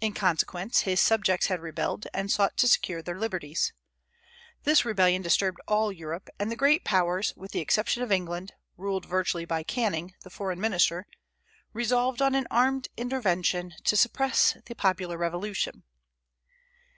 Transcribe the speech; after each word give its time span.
In 0.00 0.12
consequence, 0.12 0.80
his 0.80 0.98
subjects 1.00 1.46
had 1.46 1.60
rebelled, 1.60 2.08
and 2.12 2.32
sought 2.32 2.56
to 2.56 2.66
secure 2.66 3.00
their 3.00 3.16
liberties. 3.20 3.72
This 4.64 4.84
rebellion 4.84 5.22
disturbed 5.22 5.60
all 5.68 5.92
Europe, 5.92 6.28
and 6.40 6.50
the 6.50 6.56
great 6.56 6.84
Powers, 6.84 7.32
with 7.36 7.52
the 7.52 7.60
exception 7.60 8.02
of 8.02 8.10
England, 8.10 8.54
ruled 8.76 9.06
virtually 9.06 9.44
by 9.44 9.62
Canning, 9.62 10.14
the 10.24 10.30
foreign 10.30 10.60
minister, 10.60 11.06
resolved 11.72 12.20
on 12.20 12.34
an 12.34 12.48
armed 12.50 12.88
intervention 12.96 13.74
to 13.84 13.96
suppress 13.96 14.56
the 14.66 14.74
popular 14.74 15.16
revolution. 15.16 15.84